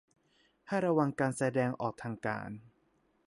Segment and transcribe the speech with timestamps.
[0.67, 2.49] ให้ระวังการแสดงออกทางการ